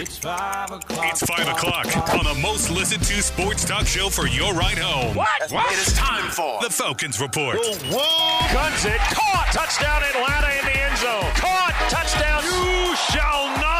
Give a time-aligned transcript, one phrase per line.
[0.00, 1.06] It's five o'clock.
[1.10, 5.16] It's 5 o'clock on the most listened to sports talk show for your ride home.
[5.16, 5.50] What?
[5.50, 5.72] What?
[5.72, 7.58] It is time for The Falcons Report.
[7.58, 8.52] Whoa!
[8.52, 8.98] Guns it.
[9.12, 9.48] Caught.
[9.52, 11.30] Touchdown Atlanta in the end zone.
[11.34, 11.74] Caught.
[11.90, 12.42] Touchdown.
[12.44, 13.79] You shall not pass.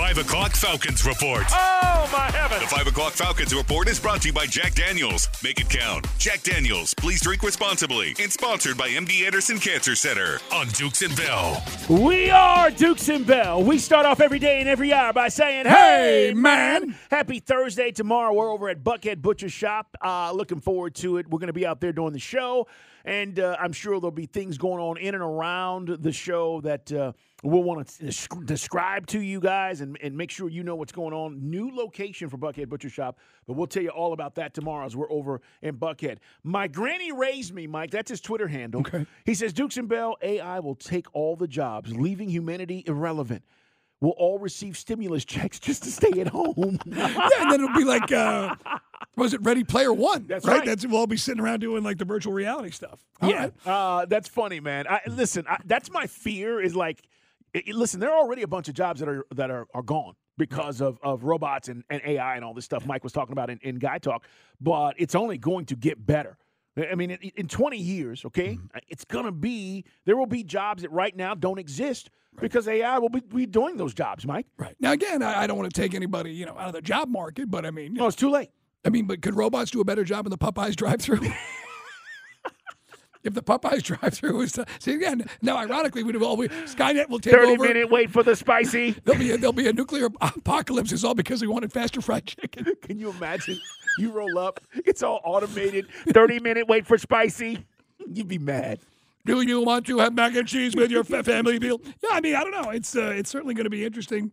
[0.00, 1.44] 5 o'clock Falcons Report.
[1.50, 2.62] Oh, my heavens.
[2.62, 5.28] The 5 o'clock Falcons Report is brought to you by Jack Daniels.
[5.44, 6.06] Make it count.
[6.16, 8.14] Jack Daniels, please drink responsibly.
[8.18, 11.62] And sponsored by MD Anderson Cancer Center on Dukes and Bell.
[11.90, 13.62] We are Dukes and Bell.
[13.62, 17.92] We start off every day and every hour by saying, "Hey, man!" Happy Thursday.
[17.92, 19.94] Tomorrow we're over at Buckhead Butcher Shop.
[20.00, 21.28] Uh, looking forward to it.
[21.28, 22.68] We're going to be out there doing the show,
[23.04, 26.92] and uh, I'm sure there'll be things going on in and around the show that
[26.92, 27.12] uh,
[27.42, 28.12] we'll want to
[28.44, 31.50] describe to you guys and, and make sure you know what's going on.
[31.50, 34.96] New location for Buckhead Butcher Shop, but we'll tell you all about that tomorrow as
[34.96, 36.18] we're over in Buckhead.
[36.42, 37.90] My granny raised me, Mike.
[37.90, 38.80] That's his Twitter handle.
[38.80, 39.06] Okay.
[39.24, 43.42] He says Dukes and Bell AI will take all the jobs, leaving humanity irrelevant.
[44.00, 46.78] We'll all receive stimulus checks just to stay at home.
[46.86, 48.54] yeah, and then it'll be like, uh,
[49.16, 50.26] was it Ready Player One?
[50.26, 50.64] That's right.
[50.64, 53.04] That's we'll all be sitting around doing like the virtual reality stuff.
[53.20, 53.52] All yeah, right.
[53.66, 54.86] uh, that's funny, man.
[54.88, 56.60] I, listen, I, that's my fear.
[56.60, 57.02] Is like,
[57.54, 59.82] i- i- listen, there are already a bunch of jobs that are that are, are
[59.82, 63.32] gone because of, of robots and, and AI and all this stuff Mike was talking
[63.32, 64.24] about in, in Guy Talk,
[64.60, 66.38] but it's only going to get better.
[66.90, 68.78] I mean, in, in 20 years, okay, Mm-hmm.
[68.88, 72.08] it's going to be, there will be jobs that right now don't exist
[72.40, 74.46] because AI will be, be doing those jobs, Mike.
[74.56, 74.74] Right.
[74.80, 77.08] Now again, I, I don't want to take anybody, you know, out of the job
[77.10, 78.48] market, but I mean, No, it's too late.
[78.84, 81.20] I mean, but could robots do a better job in the Popeyes drive-through?
[83.22, 87.08] if the Popeyes drive-through was to, see again, now ironically, we'd have all we, Skynet
[87.08, 87.64] will take 30 over.
[87.64, 88.92] minute wait for the spicy.
[89.04, 90.92] There'll be a, there'll be a nuclear apocalypse.
[90.92, 92.66] It's all because we wanted faster fried chicken.
[92.82, 93.58] Can you imagine?
[93.98, 95.86] You roll up, it's all automated.
[96.08, 97.66] 30 minute wait for spicy.
[98.06, 98.78] You'd be mad.
[99.26, 101.80] Do you want to have mac and cheese with your family meal?
[102.02, 102.70] Yeah, I mean, I don't know.
[102.70, 104.32] It's uh, it's certainly going to be interesting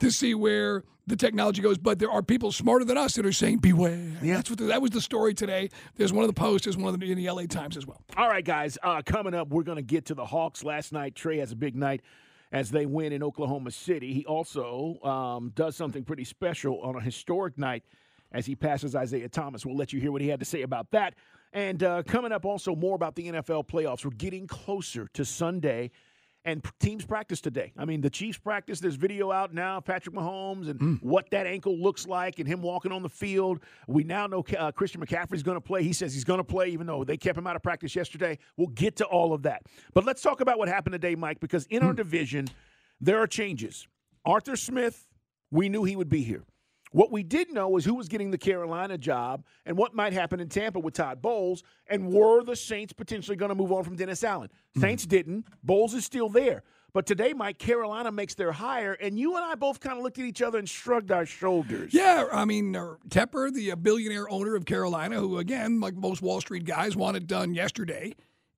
[0.00, 1.78] to see where the technology goes.
[1.78, 4.66] But there are people smarter than us that are saying, "Beware." Yeah, that's what the,
[4.66, 5.70] that was the story today.
[5.96, 6.66] There's one of the posts.
[6.66, 8.02] There's one of the in the LA Times as well.
[8.16, 8.78] All right, guys.
[8.82, 10.64] Uh, coming up, we're going to get to the Hawks.
[10.64, 12.02] Last night, Trae has a big night
[12.52, 14.12] as they win in Oklahoma City.
[14.12, 17.84] He also um, does something pretty special on a historic night
[18.32, 19.64] as he passes Isaiah Thomas.
[19.64, 21.14] We'll let you hear what he had to say about that.
[21.52, 24.04] And uh, coming up, also more about the NFL playoffs.
[24.04, 25.90] We're getting closer to Sunday.
[26.46, 27.72] And teams practice today.
[27.76, 28.78] I mean, the Chiefs practice.
[28.78, 32.62] There's video out now, of Patrick Mahomes, and what that ankle looks like, and him
[32.62, 33.58] walking on the field.
[33.88, 35.82] We now know uh, Christian McCaffrey's going to play.
[35.82, 38.38] He says he's going to play, even though they kept him out of practice yesterday.
[38.56, 39.64] We'll get to all of that.
[39.92, 42.46] But let's talk about what happened today, Mike, because in our division,
[43.00, 43.88] there are changes.
[44.24, 45.04] Arthur Smith,
[45.50, 46.44] we knew he would be here.
[46.92, 50.40] What we did know was who was getting the Carolina job and what might happen
[50.40, 53.96] in Tampa with Todd Bowles, and were the Saints potentially going to move on from
[53.96, 54.50] Dennis Allen?
[54.78, 55.46] Saints didn't.
[55.62, 56.62] Bowles is still there.
[56.92, 60.18] But today, Mike, Carolina makes their hire, and you and I both kind of looked
[60.18, 61.92] at each other and shrugged our shoulders.
[61.92, 66.22] Yeah, I mean, uh, Tepper, the uh, billionaire owner of Carolina, who again, like most
[66.22, 68.14] Wall Street guys, wanted done yesterday,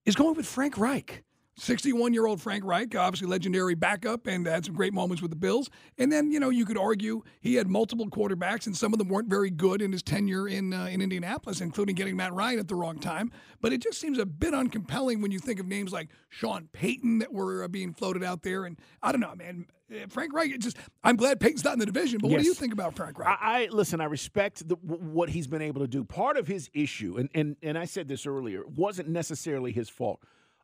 [0.06, 1.24] is going with Frank Reich.
[1.58, 5.36] 61 year old Frank Reich, obviously legendary backup and had some great moments with the
[5.36, 5.68] Bills.
[5.98, 9.08] And then, you know, you could argue he had multiple quarterbacks and some of them
[9.08, 12.68] weren't very good in his tenure in, uh, in Indianapolis, including getting Matt Ryan at
[12.68, 13.32] the wrong time.
[13.60, 17.18] But it just seems a bit uncompelling when you think of names like Sean Payton
[17.18, 18.64] that were uh, being floated out there.
[18.64, 19.66] And I don't know, man.
[19.90, 22.54] Uh, Frank Reich, just I'm glad Payton's not in the division, but what do you
[22.54, 23.38] think about Frank Reich?
[23.40, 24.00] I, I listen.
[24.00, 26.04] I respect the, w- what he's been able to do.
[26.04, 30.20] Part of his issue, and, and and I said this earlier, wasn't necessarily his fault.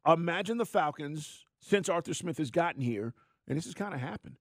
[0.07, 3.15] Imagine the Falcons since Arthur Smith has gotten here,
[3.49, 4.37] and this has kind of happened.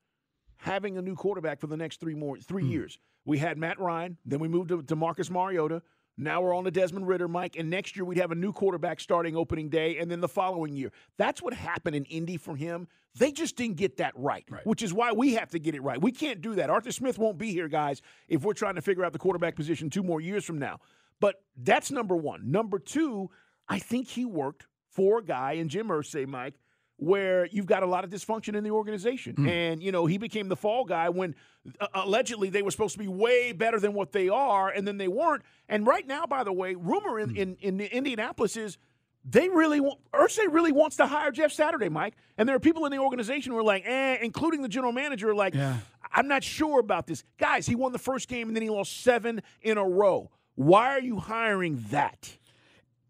[0.58, 2.72] Having a new quarterback for the next three more three hmm.
[2.72, 3.00] years.
[3.26, 5.82] We had Matt Ryan, then we moved to, to Marcus Mariota.
[6.18, 9.00] Now we're on to Desmond Ridder, Mike, and next year we'd have a new quarterback
[9.00, 10.92] starting opening day, and then the following year.
[11.18, 12.88] That's what happened in Indy for him.
[13.16, 16.00] They just didn't get that right, which is why we have to get it right.
[16.00, 16.70] We can't do that.
[16.70, 19.90] Arthur Smith won't be here, guys, if we're trying to figure out the quarterback position
[19.90, 20.80] two more years from now.
[21.20, 22.52] But that's number one.
[22.52, 23.32] Number two,
[23.68, 26.56] I think he worked for a guy in Jim Irsay, Mike,
[26.98, 29.36] where you've got a lot of dysfunction in the organization.
[29.48, 31.36] And, you know, he became the fall guy when
[31.82, 34.98] uh, allegedly they were supposed to be way better than what they are, and then
[34.98, 35.44] they weren't.
[35.68, 38.78] And right now, by the way, rumor in, in, in Indianapolis is
[39.26, 42.14] they really want, Irsay really wants to hire Jeff Saturday, Mike.
[42.38, 45.34] And there are people in the organization who are like, eh, including the general manager,
[45.34, 45.56] like,
[46.12, 47.24] I'm not sure about this.
[47.40, 50.30] Guys, he won the first game and then he lost seven in a row.
[50.56, 52.38] Why are you hiring that?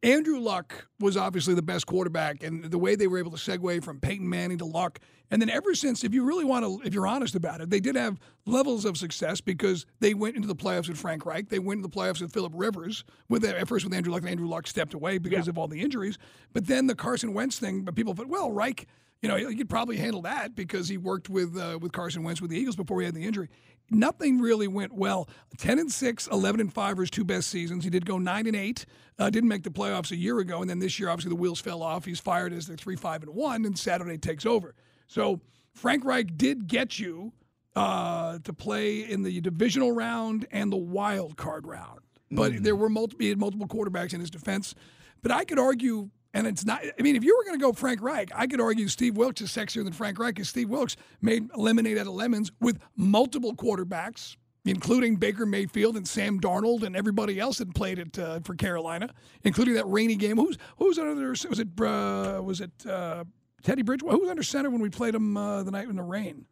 [0.03, 3.81] Andrew Luck was obviously the best quarterback, and the way they were able to segue
[3.81, 4.99] from Peyton Manning to Luck,
[5.31, 7.79] and then ever since, if you really want to, if you're honest about it, they
[7.79, 11.57] did have levels of success because they went into the playoffs with Frank Reich, they
[11.57, 14.47] went into the playoffs with Philip Rivers, with at first with Andrew Luck, and Andrew
[14.47, 16.17] Luck stepped away because of all the injuries,
[16.51, 18.85] but then the Carson Wentz thing, but people thought, well, Reich.
[19.21, 22.41] You know, he could probably handle that because he worked with uh, with Carson Wentz
[22.41, 23.47] with the Eagles before he had the injury.
[23.89, 25.29] Nothing really went well.
[25.57, 27.83] 10 and 6, 11 and 5 are his two best seasons.
[27.83, 28.85] He did go 9 and 8.
[29.19, 31.59] Uh, didn't make the playoffs a year ago and then this year obviously the wheels
[31.59, 32.05] fell off.
[32.05, 34.73] He's fired as the 3 5 and 1 and Saturday takes over.
[35.07, 35.41] So,
[35.73, 37.33] Frank Reich did get you
[37.75, 41.99] uh, to play in the divisional round and the wild card round.
[42.31, 44.75] But there were multiple he had multiple quarterbacks in his defense.
[45.21, 46.83] But I could argue and it's not.
[46.83, 49.41] I mean, if you were going to go Frank Reich, I could argue Steve Wilks
[49.41, 53.55] is sexier than Frank Reich because Steve Wilks made lemonade out of lemons with multiple
[53.55, 54.35] quarterbacks,
[54.65, 59.13] including Baker Mayfield and Sam Darnold and everybody else that played it uh, for Carolina,
[59.43, 60.37] including that rainy game.
[60.37, 61.29] Who's who's under?
[61.29, 63.23] Was it uh, was it uh,
[63.61, 64.15] Teddy Bridgewater?
[64.15, 66.45] Who was under center when we played him uh, the night in the rain?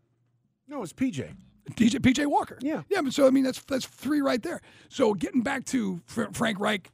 [0.68, 1.36] No, it's PJ.
[1.72, 2.58] DJ PJ Walker.
[2.62, 2.84] Yeah.
[2.90, 3.02] yeah.
[3.02, 4.62] But so I mean, that's that's three right there.
[4.90, 6.92] So getting back to Fr- Frank Reich,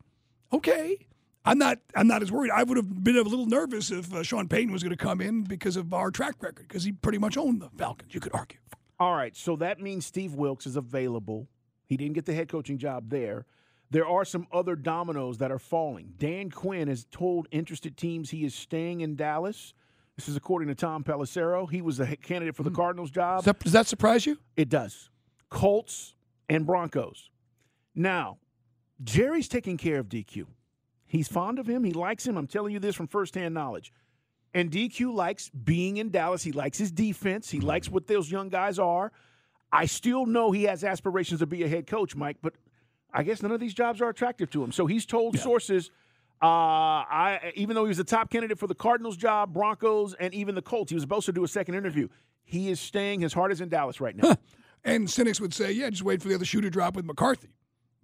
[0.54, 1.08] okay.
[1.48, 1.80] I'm not.
[1.96, 2.52] I'm not as worried.
[2.52, 5.22] I would have been a little nervous if uh, Sean Payton was going to come
[5.22, 8.14] in because of our track record, because he pretty much owned the Falcons.
[8.14, 8.60] You could argue.
[9.00, 11.48] All right, so that means Steve Wilks is available.
[11.86, 13.46] He didn't get the head coaching job there.
[13.90, 16.14] There are some other dominoes that are falling.
[16.18, 19.74] Dan Quinn has told interested teams he is staying in Dallas.
[20.18, 21.70] This is according to Tom Pelissero.
[21.70, 23.40] He was he- candidate for the Cardinals job.
[23.40, 24.38] Does that, does that surprise you?
[24.58, 25.10] It does.
[25.50, 26.16] Colts
[26.50, 27.30] and Broncos.
[27.96, 28.40] Now,
[29.04, 30.48] Jerry's taking care of DQ.
[31.08, 31.84] He's fond of him.
[31.84, 32.38] He likes him.
[32.38, 33.94] I'm telling you this from firsthand knowledge.
[34.54, 36.44] And DQ likes being in Dallas.
[36.44, 37.50] He likes his defense.
[37.50, 39.12] He likes what those young guys are.
[39.72, 42.54] I still know he has aspirations to be a head coach, Mike, but
[43.14, 44.72] I guess none of these jobs are attractive to him.
[44.72, 45.92] So he's told sources,
[46.42, 50.34] uh, I even though he was the top candidate for the Cardinals job, Broncos, and
[50.34, 52.08] even the Colts, he was supposed to do a second interview.
[52.44, 53.22] He is staying.
[53.22, 54.36] His heart is in Dallas right now.
[54.84, 57.50] And cynics would say, yeah, just wait for the other shoe to drop with McCarthy.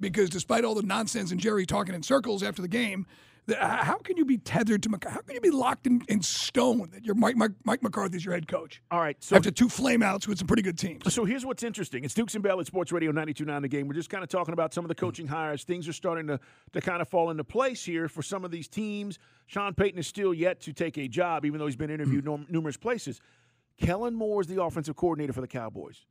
[0.03, 3.05] Because despite all the nonsense and Jerry talking in circles after the game,
[3.45, 5.15] the, how can you be tethered to McCarthy?
[5.15, 8.33] How can you be locked in, in stone that you're Mike, Mike, Mike McCarthy's your
[8.33, 8.81] head coach?
[8.89, 11.13] All right, so After two flameouts with some pretty good teams.
[11.13, 12.05] So here's what's interesting.
[12.05, 13.87] It's Dukes and Bell at Sports Radio 92.9 The Game.
[13.87, 15.63] We're just kind of talking about some of the coaching hires.
[15.63, 16.39] Things are starting to,
[16.71, 19.19] to kind of fall into place here for some of these teams.
[19.47, 22.31] Sean Payton is still yet to take a job, even though he's been interviewed mm.
[22.31, 23.19] num- numerous places.
[23.77, 26.05] Kellen Moore is the offensive coordinator for the Cowboys.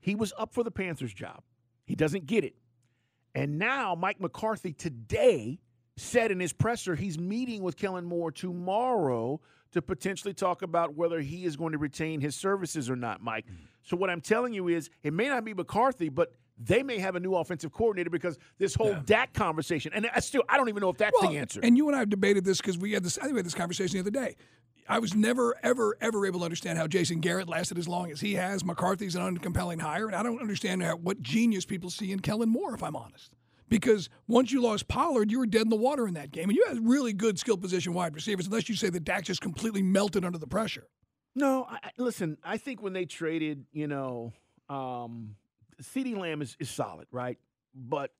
[0.00, 1.42] He was up for the Panthers job.
[1.84, 2.54] He doesn't get it.
[3.34, 5.60] And now Mike McCarthy today
[5.96, 9.40] said in his presser he's meeting with Kellen Moore tomorrow
[9.72, 13.46] to potentially talk about whether he is going to retain his services or not, Mike.
[13.46, 13.64] Mm-hmm.
[13.82, 17.16] So what I'm telling you is it may not be McCarthy, but they may have
[17.16, 20.80] a new offensive coordinator because this whole Dak conversation, and I still I don't even
[20.80, 21.60] know if that's Well, the answer.
[21.62, 23.18] And you and I have debated this because we had this.
[23.18, 24.36] I think we had this conversation the other day.
[24.88, 28.20] I was never, ever, ever able to understand how Jason Garrett lasted as long as
[28.20, 28.64] he has.
[28.64, 32.48] McCarthy's an uncompelling hire, and I don't understand how, what genius people see in Kellen
[32.48, 33.34] Moore, if I'm honest.
[33.68, 36.56] Because once you lost Pollard, you were dead in the water in that game, and
[36.56, 38.46] you had really good skill position wide receivers.
[38.46, 40.86] Unless you say that Dak just completely melted under the pressure.
[41.34, 42.38] No, I, listen.
[42.42, 44.32] I think when they traded, you know,
[44.70, 45.36] um,
[45.82, 47.38] CeeDee Lamb is, is solid, right?
[47.74, 48.10] But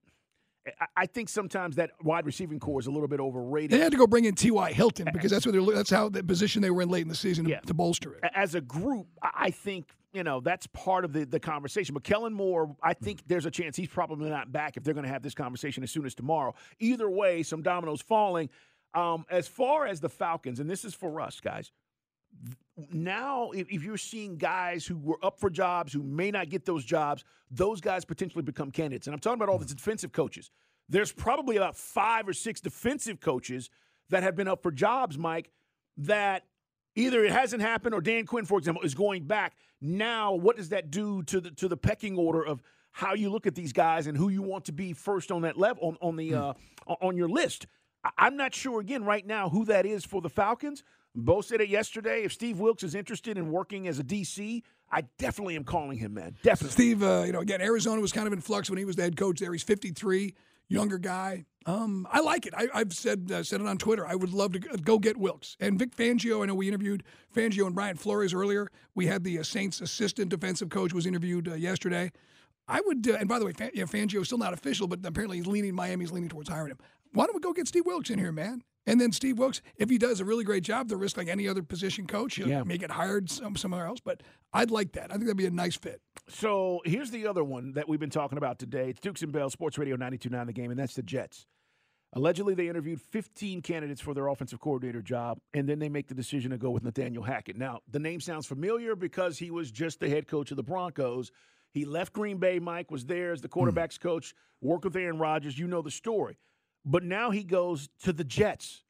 [0.96, 3.70] I- think sometimes that wide receiving corps is a little bit overrated.
[3.70, 4.72] They had to go bring in T.Y.
[4.72, 7.14] Hilton because that's what they're, that's how the position they were in late in the
[7.14, 7.60] season to, Yeah.
[7.60, 8.24] to bolster it.
[8.34, 11.94] as a group, I I think you know that's part of the the conversation.
[11.94, 15.06] But Kellen Moore, I think there's a chance he's probably not back if they're going
[15.06, 16.54] to have this conversation as soon as tomorrow.
[16.80, 18.50] Either way, some dominoes falling.
[18.94, 21.72] Um, as far as the Falcons, and this is for us guys.
[22.92, 26.64] Now, if, if you're seeing guys who were up for jobs who may not get
[26.64, 29.06] those jobs, those guys potentially become candidates.
[29.06, 30.50] And I'm talking about all the defensive coaches.
[30.88, 33.68] There's probably about five or six defensive coaches
[34.10, 35.50] that have been up for jobs, Mike,
[35.98, 36.44] that
[36.94, 39.54] either it hasn't happened or Dan Quinn, for example, is going back.
[39.80, 43.46] Now, what does that do to the to the pecking order of how you look
[43.46, 46.16] at these guys and who you want to be first on that level on on
[46.16, 46.52] the uh,
[46.86, 47.66] on your list?
[48.16, 50.82] I'm not sure again right now who that is for the Falcons.
[51.14, 52.22] Bo said it yesterday.
[52.22, 56.14] If Steve Wilks is interested in working as a DC, I definitely am calling him,
[56.14, 56.36] man.
[56.42, 56.72] Definitely.
[56.72, 59.02] Steve, uh, you know, again, Arizona was kind of in flux when he was the
[59.02, 59.52] head coach there.
[59.52, 60.34] He's 53,
[60.68, 61.46] younger guy.
[61.66, 62.54] Um, I like it.
[62.56, 64.06] I, I've said uh, said it on Twitter.
[64.06, 66.42] I would love to go get Wilks and Vic Fangio.
[66.42, 68.68] I know we interviewed Fangio and Brian Flores earlier.
[68.94, 72.10] We had the uh, Saints assistant defensive coach was interviewed uh, yesterday.
[72.66, 75.46] I would, uh, and by the way, Fangio is still not official, but apparently he's
[75.46, 75.74] leaning.
[75.74, 76.78] Miami's leaning towards hiring him.
[77.12, 78.62] Why don't we go get Steve Wilks in here, man?
[78.88, 81.46] And then Steve Wilks, if he does a really great job, the risk like any
[81.46, 82.62] other position coach, he'll Yeah.
[82.62, 84.00] may get hired some, somewhere else.
[84.00, 84.22] But
[84.54, 85.10] I'd like that.
[85.10, 86.00] I think that'd be a nice fit.
[86.26, 88.88] So here's the other one that we've been talking about today.
[88.88, 91.46] It's Dukes and Bell, Sports Radio 92.9 The Game, and that's the Jets.
[92.14, 96.14] Allegedly, they interviewed 15 candidates for their offensive coordinator job, and then they make the
[96.14, 97.58] decision to go with Nathaniel Hackett.
[97.58, 101.30] Now, the name sounds familiar because he was just the head coach of the Broncos.
[101.70, 102.58] He left Green Bay.
[102.58, 103.60] Mike was there as the hmm.
[103.60, 105.58] quarterbacks coach, worked with Aaron Rodgers.
[105.58, 106.38] You know the story.
[106.88, 108.82] But now he goes to the Jets.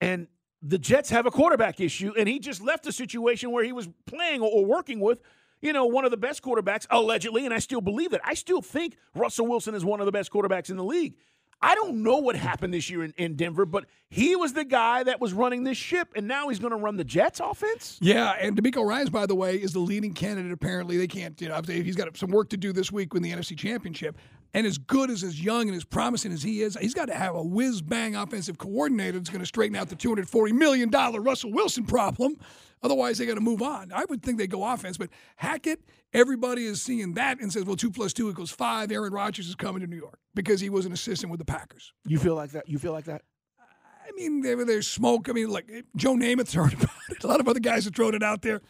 [0.00, 0.28] And
[0.62, 3.88] the Jets have a quarterback issue, and he just left a situation where he was
[4.06, 5.20] playing or working with,
[5.60, 8.20] you know, one of the best quarterbacks, allegedly, and I still believe that.
[8.24, 11.16] I still think Russell Wilson is one of the best quarterbacks in the league.
[11.60, 15.02] I don't know what happened this year in, in Denver, but he was the guy
[15.02, 17.98] that was running this ship, and now he's going to run the Jets offense?
[18.00, 20.52] Yeah, and DeMeco Ryans, by the way, is the leading candidate.
[20.52, 21.40] Apparently, they can't.
[21.40, 24.18] You know, he's got some work to do this week in the NFC Championship.
[24.56, 27.14] And as good as as young and as promising as he is, he's got to
[27.14, 30.54] have a whiz bang offensive coordinator that's going to straighten out the two hundred forty
[30.54, 32.38] million dollar Russell Wilson problem.
[32.82, 33.92] Otherwise, they got to move on.
[33.92, 35.80] I would think they go offense, but Hackett,
[36.14, 38.90] everybody is seeing that and says, well, two plus two equals five.
[38.90, 41.92] Aaron Rodgers is coming to New York because he was an assistant with the Packers.
[42.06, 42.66] You feel like that?
[42.66, 43.20] You feel like that?
[43.60, 45.28] I mean, there, there's smoke.
[45.28, 47.22] I mean, like Joe Namath heard about it.
[47.22, 48.62] A lot of other guys have thrown it out there.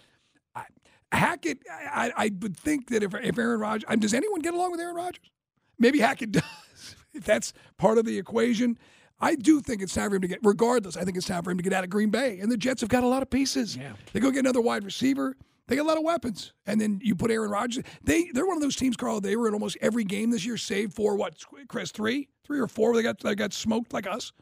[0.53, 0.65] I,
[1.13, 4.81] Hackett, I, I would think that if, if Aaron Rodgers, does anyone get along with
[4.81, 5.31] Aaron Rodgers?
[5.79, 6.97] Maybe Hackett does.
[7.15, 8.79] if that's part of the equation,
[9.21, 10.41] I do think it's time for him to get.
[10.43, 12.39] Regardless, I think it's time for him to get out of Green Bay.
[12.41, 13.77] And the Jets have got a lot of pieces.
[13.77, 13.93] Yeah.
[14.13, 15.37] They go get another wide receiver.
[15.69, 17.83] They got a lot of weapons, and then you put Aaron Rodgers.
[18.05, 19.21] They they're one of those teams, Carl.
[19.21, 22.69] They were in almost every game this year, save for what, Chris, three, three or
[22.69, 22.95] four.
[22.95, 24.33] They got they got smoked like us.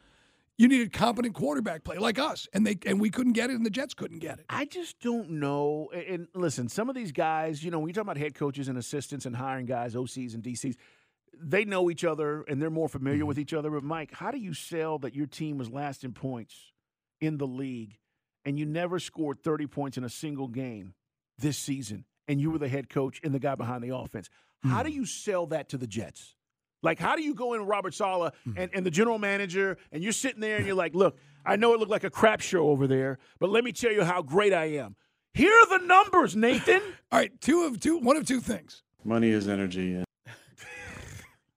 [0.59, 3.64] You needed competent quarterback play like us, and they and we couldn't get it, and
[3.64, 4.45] the Jets couldn't get it.
[4.50, 5.88] I just don't know.
[5.95, 8.69] And and listen, some of these guys, you know, when you talk about head coaches
[8.69, 10.76] and assistants and hiring guys, OCs and DCs,
[11.41, 13.43] they know each other and they're more familiar with mm-hmm.
[13.43, 13.71] each other.
[13.71, 16.73] But Mike, how do you sell that your team was last in points
[17.21, 17.99] in the league
[18.45, 20.95] and you never scored 30 points in a single game
[21.38, 24.29] this season and you were the head coach and the guy behind the offense?
[24.62, 25.00] How do mm-hmm.
[25.00, 26.35] you sell that to the Jets?
[26.83, 28.59] Like, how do you go in Robert Saleh mm-hmm.
[28.59, 31.73] and, and the general manager, and you're sitting there and you're like, look, I know
[31.73, 34.53] it looked like a crap show over there, but let me tell you how great
[34.53, 34.97] I am.
[35.33, 36.81] Here are the numbers, Nathan.
[37.12, 38.83] All right, two of two, one of two things.
[39.03, 40.05] Money is energy.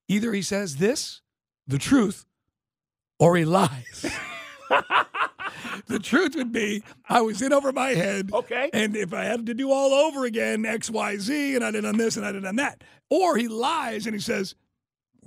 [0.07, 1.21] Either he says this,
[1.67, 2.25] the truth,
[3.19, 4.05] or he lies.
[5.87, 8.29] the truth would be I was in over my head.
[8.33, 8.69] Okay.
[8.73, 11.85] And if I had to do all over again, X, Y, Z, and I did
[11.85, 12.83] on this and I did on that.
[13.09, 14.55] Or he lies and he says,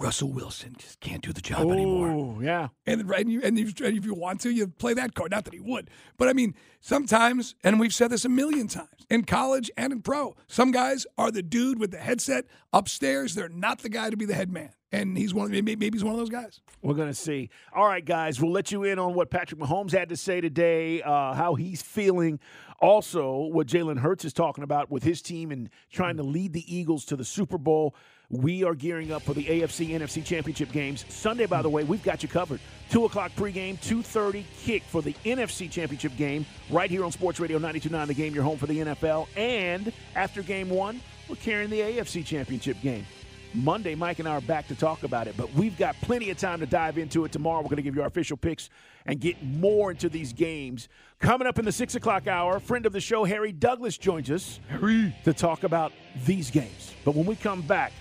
[0.00, 2.08] Russell Wilson just can't do the job anymore.
[2.08, 2.68] Oh, yeah.
[2.86, 5.30] And right, and, you, and, you, and if you want to, you play that card.
[5.30, 8.88] Not that he would, but I mean, sometimes, and we've said this a million times
[9.10, 13.34] in college and in pro, some guys are the dude with the headset upstairs.
[13.34, 15.46] They're not the guy to be the head man, and he's one.
[15.46, 16.62] Of, maybe, maybe he's one of those guys.
[16.80, 17.50] We're going to see.
[17.74, 21.02] All right, guys, we'll let you in on what Patrick Mahomes had to say today,
[21.02, 22.40] uh, how he's feeling.
[22.80, 26.74] Also, what Jalen Hurts is talking about with his team and trying to lead the
[26.74, 27.94] Eagles to the Super Bowl.
[28.30, 31.04] We are gearing up for the AFC NFC Championship games.
[31.08, 32.60] Sunday, by the way, we've got you covered.
[32.90, 37.58] 2 o'clock pregame, 2.30 kick for the NFC Championship game right here on Sports Radio
[37.58, 39.26] 92.9, the game, your home for the NFL.
[39.36, 43.04] And after game one, we're carrying the AFC Championship game.
[43.52, 46.38] Monday, Mike and I are back to talk about it, but we've got plenty of
[46.38, 47.32] time to dive into it.
[47.32, 48.70] Tomorrow, we're going to give you our official picks
[49.06, 50.88] and get more into these games.
[51.18, 54.60] Coming up in the six o'clock hour, friend of the show, Harry Douglas, joins us
[54.68, 55.16] Harry.
[55.24, 55.92] to talk about
[56.26, 56.94] these games.
[57.04, 57.92] But when we come back,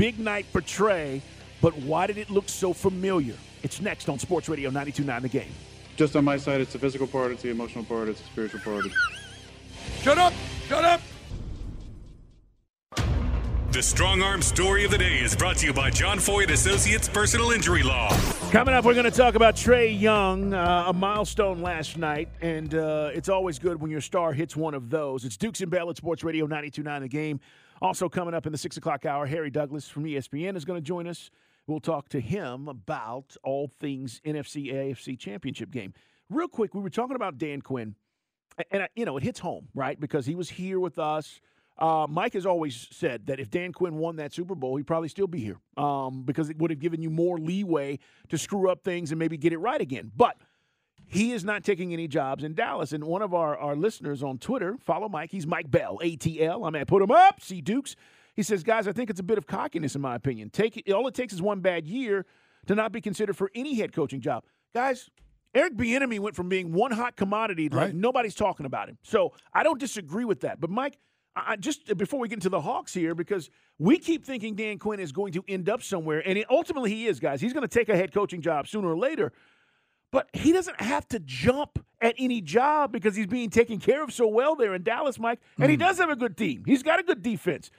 [0.00, 1.20] big night for Trae.
[1.60, 3.34] but why did it look so familiar?
[3.62, 5.52] It's next on Sports Radio 92.9 The Game.
[5.96, 8.60] Just on my side, it's the physical part, it's the emotional part, it's the spiritual
[8.60, 8.86] part.
[10.00, 10.32] Shut up!
[10.66, 11.02] Shut up!
[13.72, 17.06] The Strong Arm Story of the Day is brought to you by John Foyd Associates
[17.06, 18.08] Personal Injury Law.
[18.50, 22.74] Coming up, we're going to talk about Trae Young, uh, a milestone last night, and
[22.74, 25.26] uh, it's always good when your star hits one of those.
[25.26, 27.40] It's Dukes and Bell at Sports Radio 92.9 The Game.
[27.82, 30.86] Also coming up in the 6 o'clock hour, Harry Douglas from ESPN is going to
[30.86, 31.30] join us.
[31.66, 35.94] We'll talk to him about all things NFC AFC championship game.
[36.28, 37.94] Real quick, we were talking about Dan Quinn,
[38.70, 39.98] and, you know, it hits home, right?
[39.98, 41.40] Because he was here with us–
[41.80, 45.08] uh, Mike has always said that if Dan Quinn won that Super Bowl, he'd probably
[45.08, 48.84] still be here um, because it would have given you more leeway to screw up
[48.84, 50.12] things and maybe get it right again.
[50.14, 50.36] But
[51.10, 52.92] he is not taking any jobs in Dallas.
[52.92, 56.66] And one of our, our listeners on Twitter, follow Mike, he's Mike Bell, ATL.
[56.66, 57.96] I'm at Put Him Up, see Dukes.
[58.36, 60.50] He says, guys, I think it's a bit of cockiness in my opinion.
[60.50, 62.26] Take All it takes is one bad year
[62.66, 64.44] to not be considered for any head coaching job.
[64.72, 65.10] Guys,
[65.52, 67.94] Eric Bieniemy went from being one hot commodity like right.
[67.94, 68.96] nobody's talking about him.
[69.02, 70.60] So I don't disagree with that.
[70.60, 70.96] But Mike–
[71.36, 75.00] I, just before we get into the Hawks here, because we keep thinking Dan Quinn
[75.00, 77.40] is going to end up somewhere, and he, ultimately he is, guys.
[77.40, 79.32] He's going to take a head coaching job sooner or later,
[80.10, 84.12] but he doesn't have to jump at any job because he's being taken care of
[84.12, 85.40] so well there in Dallas, Mike.
[85.58, 85.70] And mm.
[85.70, 86.64] he does have a good team.
[86.66, 87.70] He's got a good defense.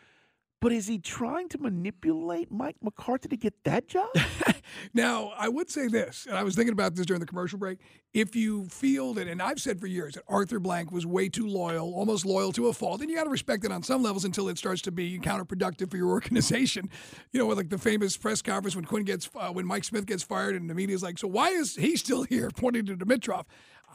[0.61, 4.09] But is he trying to manipulate Mike McCarthy to get that job?
[4.93, 7.79] now, I would say this, and I was thinking about this during the commercial break.
[8.13, 11.47] If you feel that, and I've said for years that Arthur Blank was way too
[11.47, 14.23] loyal, almost loyal to a fault, then you got to respect it on some levels
[14.23, 16.89] until it starts to be counterproductive for your organization.
[17.31, 20.21] You know, like the famous press conference when Quinn gets, uh, when Mike Smith gets
[20.21, 23.45] fired, and the media's like, "So why is he still here?" Pointing to Dimitroff.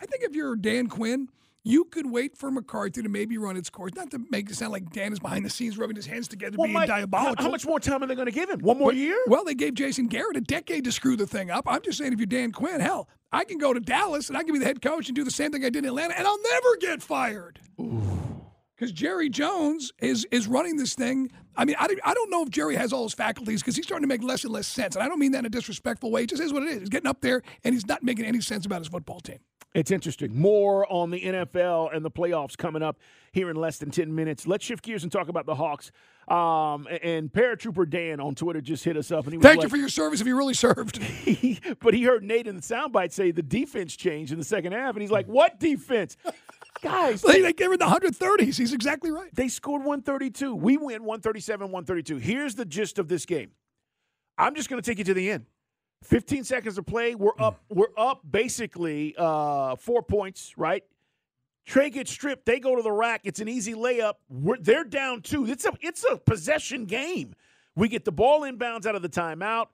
[0.00, 1.28] I think if you're Dan Quinn
[1.66, 4.70] you could wait for McCarthy to maybe run its course, not to make it sound
[4.70, 7.44] like Dan is behind the scenes rubbing his hands together, well, being Mike, diabolical.
[7.44, 8.61] How much more time are they going to give him?
[8.61, 9.18] One more year?
[9.26, 11.64] Well, they gave Jason Garrett a decade to screw the thing up.
[11.66, 14.44] I'm just saying, if you're Dan Quinn, hell, I can go to Dallas and I
[14.44, 16.25] can be the head coach and do the same thing I did in Atlanta, and
[16.25, 17.58] I'll never get fired.
[17.76, 21.32] Because Jerry Jones is is running this thing.
[21.56, 24.04] I mean, I, I don't know if Jerry has all his faculties because he's starting
[24.04, 24.94] to make less and less sense.
[24.94, 26.23] And I don't mean that in a disrespectful way.
[26.23, 26.80] It just is what it is.
[26.80, 29.38] He's getting up there and he's not making any sense about his football team.
[29.76, 30.35] It's interesting.
[30.35, 32.99] More on the NFL and the playoffs coming up
[33.33, 34.47] here in less than 10 minutes.
[34.47, 35.92] Let's shift gears and talk about the Hawks.
[36.28, 39.24] Um, and Paratrooper Dan on Twitter just hit us up.
[39.24, 40.98] and he Thank like, you for your service if you really served.
[41.81, 44.94] but he heard Nate in the soundbite say the defense changed in the second half.
[44.94, 46.16] And he's like, what defense?
[46.81, 47.20] Guys.
[47.20, 48.57] they, they gave him the 130s.
[48.57, 49.29] He's exactly right.
[49.35, 50.55] They scored 132.
[50.55, 52.16] We win 137 132.
[52.16, 53.50] Here's the gist of this game.
[54.38, 55.44] I'm just going to take you to the end.
[56.04, 57.14] 15 seconds to play.
[57.14, 57.62] We're up.
[57.68, 60.54] We're up basically uh, four points.
[60.56, 60.85] Right.
[61.68, 62.46] Trae gets stripped.
[62.46, 63.22] They go to the rack.
[63.24, 64.14] It's an easy layup.
[64.30, 65.46] We're, they're down two.
[65.46, 67.35] It's a it's a possession game.
[67.74, 69.66] We get the ball inbounds out of the timeout.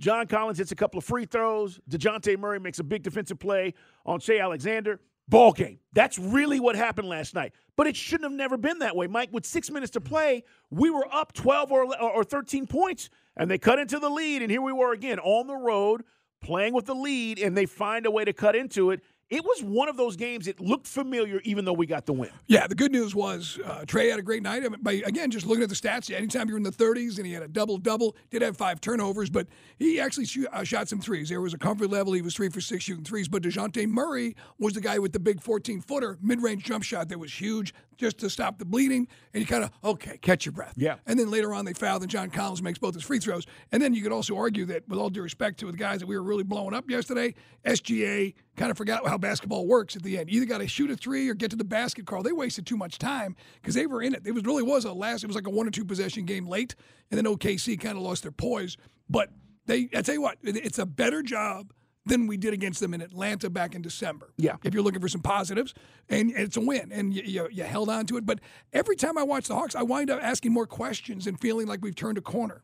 [0.00, 1.80] John Collins hits a couple of free throws.
[1.90, 3.74] Dejounte Murray makes a big defensive play
[4.06, 5.00] on Shai Alexander.
[5.28, 5.78] Ball game.
[5.92, 7.52] That's really what happened last night.
[7.76, 9.28] But it shouldn't have never been that way, Mike.
[9.30, 13.58] With six minutes to play, we were up 12 or, or 13 points, and they
[13.58, 14.42] cut into the lead.
[14.42, 16.02] And here we were again on the road,
[16.42, 19.62] playing with the lead, and they find a way to cut into it it was
[19.62, 20.48] one of those games.
[20.48, 22.30] It looked familiar, even though we got the win.
[22.46, 24.64] Yeah, the good news was uh, Trae had a great night.
[24.64, 27.26] I mean, by, again, just looking at the stats, anytime you're in the 30s and
[27.26, 29.46] he had a double double, did have five turnovers, but
[29.78, 31.28] he actually uh, shot some threes.
[31.28, 32.14] There was a comfort level.
[32.14, 33.28] He was three for six shooting threes.
[33.28, 37.08] But Dejounte Murray was the guy with the big 14 footer mid range jump shot
[37.10, 39.06] that was huge just to stop the bleeding.
[39.34, 40.74] And you kind of, okay, catch your breath.
[40.76, 40.96] Yeah.
[41.06, 43.44] And then later on, they fouled, and John Collins makes both his free throws.
[43.72, 46.06] And then you could also argue that, with all due respect to the guys that
[46.06, 47.34] we were really blowing up yesterday,
[47.66, 50.30] SGA kind of forgot how basketball works at the end.
[50.30, 52.22] You either got to shoot a three or get to the basket, Carl.
[52.22, 54.22] They wasted too much time because they were in it.
[54.24, 55.24] It was really was a last.
[55.24, 56.74] It was like a one or two possession game late,
[57.10, 58.76] and then OKC kind of lost their poise.
[59.10, 59.30] But
[59.66, 61.72] they, I tell you what, it's a better job
[62.06, 64.32] than we did against them in Atlanta back in December.
[64.36, 64.56] Yeah.
[64.64, 65.74] If you're looking for some positives,
[66.08, 68.24] and it's a win, and you, you, you held on to it.
[68.24, 68.40] But
[68.72, 71.82] every time I watch the Hawks, I wind up asking more questions and feeling like
[71.82, 72.62] we've turned a corner.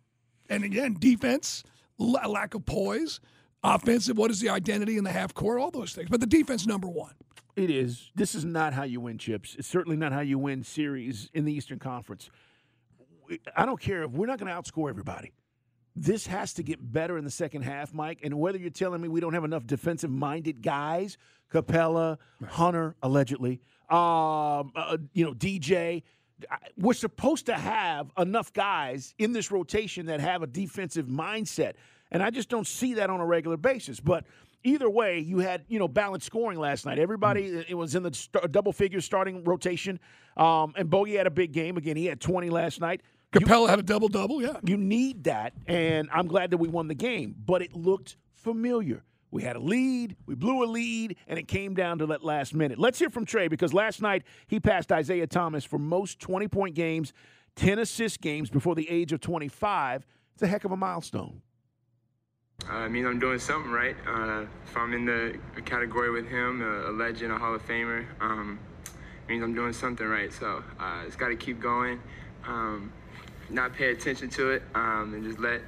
[0.49, 1.62] And again, defense,
[1.99, 3.20] lack of poise
[3.64, 6.09] offensive, what is the identity in the half court, all those things.
[6.11, 7.14] But the defense, number one.
[7.57, 8.11] It is.
[8.14, 9.57] This is not how you win chips.
[9.59, 12.31] It's certainly not how you win series in the Eastern Conference.
[13.57, 15.33] I don't care if we're not going to outscore everybody.
[15.96, 18.20] This has to get better in the second half, Mike.
[18.24, 21.16] And whether you're telling me we don't have enough defensive minded guys,
[21.52, 26.02] Capela, Hunter, allegedly, um, uh, you know, DJ,
[26.76, 31.74] we're supposed to have enough guys in this rotation that have a defensive mindset.
[32.11, 34.00] And I just don't see that on a regular basis.
[34.00, 34.24] But
[34.64, 36.98] either way, you had you know balanced scoring last night.
[36.98, 37.64] Everybody mm.
[37.68, 40.00] it was in the st- double figure starting rotation.
[40.37, 41.96] Um, and Bogey had a big game again.
[41.96, 43.02] He had 20 last night.
[43.35, 44.40] Capela had a double double.
[44.40, 47.35] Yeah, you need that, and I'm glad that we won the game.
[47.44, 49.03] But it looked familiar.
[49.31, 52.55] We had a lead, we blew a lead, and it came down to that last
[52.55, 52.79] minute.
[52.79, 56.77] Let's hear from Trae because last night he passed Isaiah Thomas for most 20 point
[56.77, 57.12] games,
[57.57, 60.07] 10 assist games before the age of 25.
[60.35, 61.42] It's a heck of a milestone.
[62.68, 63.97] Uh, I mean, I'm doing something right.
[64.07, 68.07] Uh, if I'm in the category with him, a, a legend, a Hall of Famer,
[68.20, 68.59] um,
[69.29, 70.33] means I'm doing something right.
[70.33, 72.01] So uh, it's got to keep going,
[72.47, 72.92] um,
[73.50, 75.62] not pay attention to it, um, and just let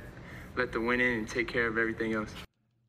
[0.56, 2.32] let the winning and take care of everything else.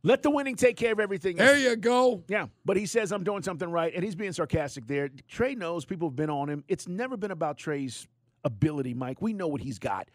[0.04, 1.36] Let the winning take care of everything.
[1.36, 2.24] There you go.
[2.28, 5.10] Yeah, but he says I'm doing something right, and he's being sarcastic there.
[5.32, 6.64] Trae knows people have been on him.
[6.68, 8.08] It's never been about Trae's
[8.44, 9.22] ability, Mike.
[9.22, 10.08] We know what he's got.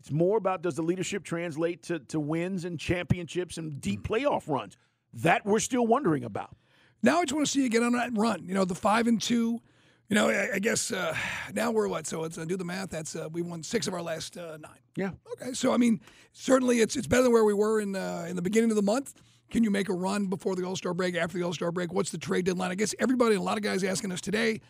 [0.00, 4.48] It's more about does the leadership translate to, to wins and championships and deep playoff
[4.48, 4.76] runs.
[5.14, 6.56] That we're still wondering about.
[7.02, 8.44] Now I just want to see you get on that run.
[8.46, 9.60] You know, the five and two.
[10.08, 11.16] You know, I, I guess uh,
[11.52, 12.06] now we're what?
[12.06, 12.90] So let's uh, do the math.
[12.90, 14.78] That's uh, we won six of our last uh, nine.
[14.96, 15.10] Yeah.
[15.32, 15.52] Okay.
[15.52, 16.00] So I mean,
[16.32, 18.82] certainly it's it's better than where we were in uh, in the beginning of the
[18.82, 19.14] month.
[19.50, 21.16] Can you make a run before the All Star break?
[21.16, 21.92] After the All Star break?
[21.92, 22.70] What's the trade deadline?
[22.70, 24.60] I guess everybody, a lot of guys asking us today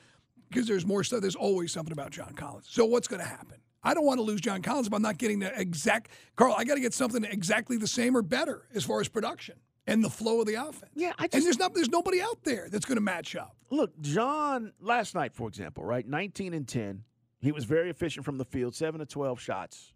[0.48, 1.20] because there's more stuff.
[1.20, 2.66] There's always something about John Collins.
[2.70, 3.58] So what's going to happen?
[3.82, 6.10] I don't want to lose John Collins if I'm not getting the exact.
[6.34, 9.56] Carl, I got to get something exactly the same or better as far as production
[9.86, 10.92] and the flow of the offense.
[10.94, 13.56] Yeah, I just, and there's not there's nobody out there that's going to match up.
[13.70, 17.04] Look, John last night, for example, right, 19 and 10.
[17.40, 19.92] He was very efficient from the field, seven to 12 shots,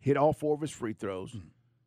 [0.00, 1.32] hit all four of his free throws.
[1.32, 1.42] Mm.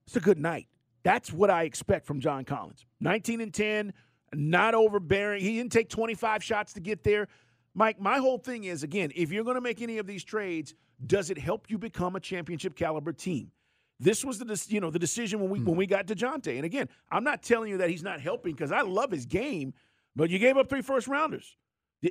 [0.06, 0.68] It's a good night.
[1.04, 2.86] That's what I expect from John Collins.
[3.00, 3.94] 19 and 10,
[4.34, 5.42] not overbearing.
[5.42, 7.28] He didn't take 25 shots to get there.
[7.74, 10.74] Mike, my whole thing is again, if you're going to make any of these trades,
[11.06, 13.52] does it help you become a championship caliber team?
[14.00, 16.56] This was the you know the decision when we mm when we got Dejounte.
[16.56, 19.74] And again, I'm not telling you that he's not helping because I love his game,
[20.16, 21.56] but you gave up three first rounders.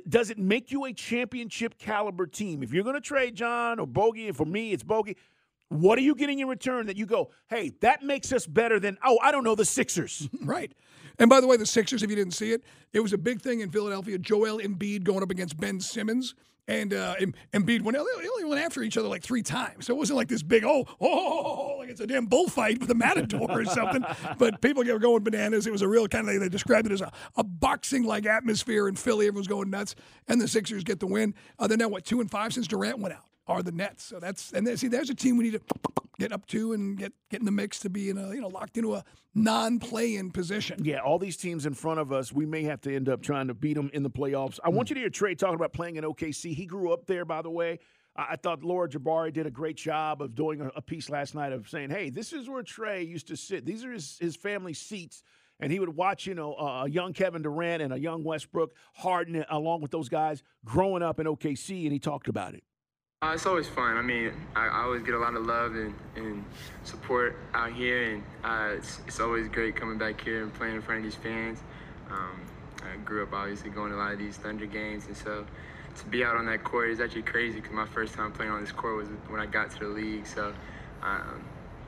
[0.09, 2.63] Does it make you a championship caliber team?
[2.63, 5.15] If you're going to trade John or Bogey, and for me it's Bogey,
[5.69, 8.97] what are you getting in return that you go, hey, that makes us better than,
[9.03, 10.27] oh, I don't know, the Sixers?
[10.41, 10.71] right.
[11.17, 13.41] And by the way, the Sixers, if you didn't see it, it was a big
[13.41, 14.17] thing in Philadelphia.
[14.17, 16.35] Joel Embiid going up against Ben Simmons.
[16.67, 17.15] And uh,
[17.53, 19.85] Embiid went, they only went after each other like three times.
[19.85, 22.95] So it wasn't like this big, oh, oh, like it's a damn bullfight with a
[22.95, 24.03] matador or something.
[24.37, 25.67] But people were going bananas.
[25.67, 28.87] It was a real kind of, they described it as a, a boxing like atmosphere
[28.87, 29.27] in Philly.
[29.27, 29.95] Everyone's going nuts.
[30.27, 31.35] And the Sixers get the win.
[31.59, 34.03] Uh, they're now, what, two and five since Durant went out are the Nets.
[34.03, 35.61] So that's and then, see, there's a team we need to
[36.17, 38.47] get up to and get get in the mix to be in a you know
[38.47, 39.03] locked into a
[39.33, 40.83] non-play-in position.
[40.83, 43.47] Yeah, all these teams in front of us, we may have to end up trying
[43.47, 44.59] to beat them in the playoffs.
[44.63, 44.73] I mm.
[44.73, 46.53] want you to hear Trae talking about playing in OKC.
[46.53, 47.79] He grew up there, by the way.
[48.17, 51.67] I thought Lauren Jbara did a great job of doing a piece last night of
[51.67, 53.65] saying, "Hey, this is where Trae used to sit.
[53.65, 55.23] These are his, his family seats."
[55.59, 59.45] and he would watch, you know, a young Kevin Durant and a young Westbrook Harden
[59.49, 62.63] along with those guys growing up in OKC, and he talked about it.
[63.25, 63.97] Uh, it's always fun.
[63.97, 66.45] I mean, I, I, always get a lot of love and, and
[66.83, 70.81] support out here, and uh, it's, it's, always great coming back here and playing in
[70.83, 71.57] front of these fans.
[72.11, 72.39] Um,
[72.83, 75.43] I grew up obviously going to a lot of these Thunder games, and so
[75.95, 78.61] to be out on that court is actually crazy because my first time playing on
[78.61, 80.27] this court was when I got to the league.
[80.27, 80.53] So
[81.01, 81.43] um,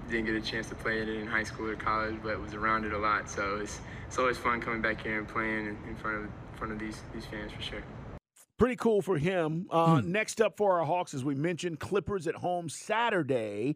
[0.10, 2.84] didn't get a chance to play it in high school or college, but was around
[2.84, 3.30] it a lot.
[3.30, 6.74] So it's it's always fun coming back here and playing in, front of in front
[6.74, 7.84] of these these fans for sure.
[8.58, 9.68] Pretty cool for him.
[9.70, 10.12] Uh, hmm.
[10.12, 13.76] Next up for our Hawks, as we mentioned, Clippers at home Saturday,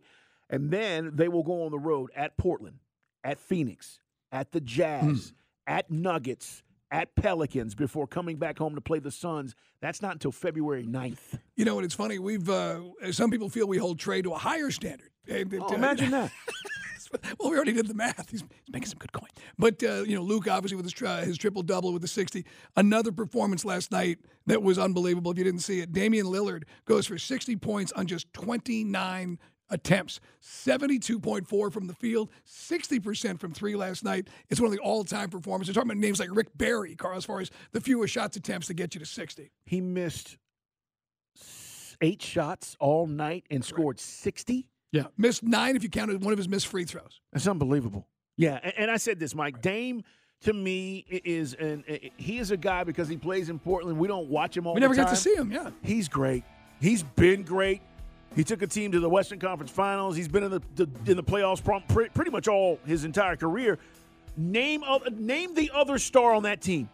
[0.49, 2.79] and then they will go on the road at Portland,
[3.23, 3.99] at Phoenix,
[4.31, 5.71] at the Jazz, hmm.
[5.71, 9.55] at Nuggets, at Pelicans before coming back home to play the Suns.
[9.81, 11.39] That's not until February 9th.
[11.55, 11.83] You know, what?
[11.83, 12.17] it's funny.
[12.17, 12.79] We've uh,
[13.11, 15.09] some people feel we hold Trae to a higher standard.
[15.29, 16.31] Oh, imagine that.
[17.39, 18.29] well, we already did the math.
[18.29, 19.29] He's, he's making some good coin.
[19.57, 22.45] But, uh, you know, Luke, obviously, with his, uh, his triple double with the 60.
[22.75, 25.91] Another performance last night that was unbelievable if you didn't see it.
[25.91, 29.37] Damian Lillard goes for 60 points on just 29
[29.71, 34.27] attempts, 72.4 from the field, 60% from three last night.
[34.49, 35.75] It's one of the all time performances.
[35.75, 38.67] We're talking about names like Rick Barry, Carl, as far as the fewest shots attempts
[38.67, 39.51] to get you to 60.
[39.65, 40.37] He missed
[42.01, 44.67] eight shots all night and scored 60.
[44.91, 47.21] Yeah, missed nine if you counted one of his missed free throws.
[47.31, 48.07] That's unbelievable.
[48.37, 50.03] Yeah, and, and I said this, Mike Dame
[50.41, 51.83] to me is and
[52.17, 53.97] he is a guy because he plays in Portland.
[53.97, 54.73] We don't watch him all.
[54.73, 55.51] We never get to see him.
[55.51, 56.43] Yeah, he's great.
[56.79, 57.81] He's been great.
[58.35, 60.15] He took a team to the Western Conference Finals.
[60.15, 61.61] He's been in the, the in the playoffs
[62.13, 63.77] pretty much all his entire career.
[64.37, 66.89] Name of, name the other star on that team.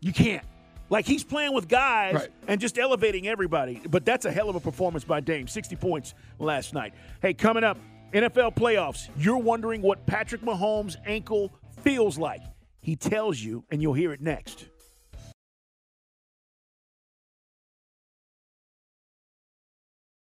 [0.00, 0.44] You can't.
[0.88, 2.28] Like he's playing with guys right.
[2.46, 3.80] and just elevating everybody.
[3.88, 5.48] But that's a hell of a performance by Dame.
[5.48, 6.94] 60 points last night.
[7.20, 7.78] Hey, coming up,
[8.12, 9.08] NFL playoffs.
[9.18, 12.42] You're wondering what Patrick Mahomes' ankle feels like.
[12.80, 14.66] He tells you, and you'll hear it next.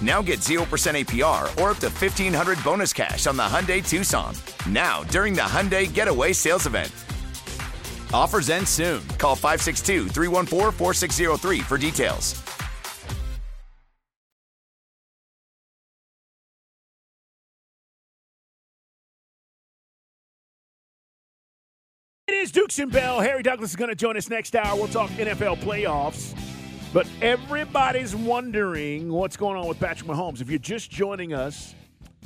[0.00, 4.34] Now get 0% APR or up to 1500 bonus cash on the Hyundai Tucson.
[4.68, 6.92] Now, during the Hyundai Getaway Sales Event.
[8.12, 9.06] Offers end soon.
[9.18, 12.42] Call 562 314 4603 for details.
[22.28, 23.20] It is Dukes and Bell.
[23.20, 24.76] Harry Douglas is going to join us next hour.
[24.76, 26.47] We'll talk NFL playoffs.
[26.90, 30.40] But everybody's wondering what's going on with Patrick Mahomes.
[30.40, 31.74] If you're just joining us,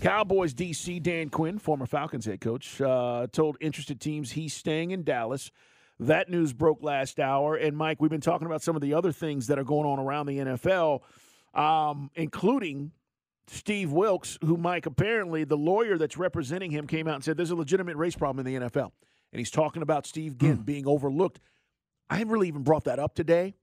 [0.00, 5.02] Cowboys DC Dan Quinn, former Falcons head coach, uh, told interested teams he's staying in
[5.02, 5.50] Dallas.
[5.98, 7.56] That news broke last hour.
[7.56, 9.98] And Mike, we've been talking about some of the other things that are going on
[9.98, 11.00] around the NFL,
[11.54, 12.92] um, including
[13.48, 17.50] Steve Wilks, who Mike apparently the lawyer that's representing him came out and said there's
[17.50, 18.92] a legitimate race problem in the NFL,
[19.32, 21.40] and he's talking about Steve Ginn being overlooked.
[22.08, 23.54] I haven't really even brought that up today.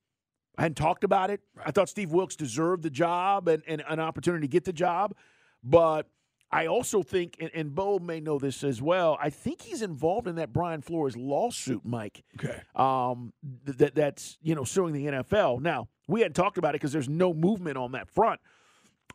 [0.60, 1.40] I hadn't talked about it.
[1.66, 5.16] I thought Steve Wilks deserved the job and, and an opportunity to get the job.
[5.64, 6.10] But
[6.52, 10.28] I also think, and, and Bo may know this as well, I think he's involved
[10.28, 12.26] in that Brian Flores lawsuit, Mike.
[12.38, 12.60] Okay.
[12.76, 13.32] Um,
[13.66, 15.62] th- that that's you know suing the NFL.
[15.62, 18.42] Now we hadn't talked about it because there's no movement on that front.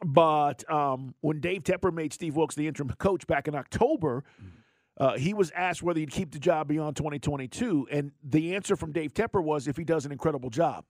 [0.03, 4.25] But um, when Dave Tepper made Steve Wilks the interim coach back in October,
[4.97, 8.93] uh, he was asked whether he'd keep the job beyond 2022, and the answer from
[8.93, 10.87] Dave Tepper was if he does an incredible job.